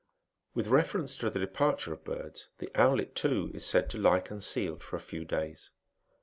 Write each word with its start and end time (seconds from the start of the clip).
With 0.55 0.65
reference 0.65 1.15
to 1.19 1.29
the 1.29 1.37
departure 1.37 1.93
of 1.93 2.03
birds, 2.03 2.49
the 2.57 2.71
owlet, 2.73 3.13
too, 3.13 3.51
is 3.53 3.67
said 3.67 3.87
to 3.91 3.99
lie 3.99 4.19
concealed 4.19 4.81
for 4.81 4.95
a 4.95 4.99
few 4.99 5.25
days. 5.25 5.69